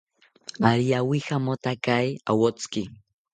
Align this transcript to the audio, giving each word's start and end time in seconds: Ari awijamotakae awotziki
Ari 0.69 0.87
awijamotakae 0.99 2.09
awotziki 2.31 2.83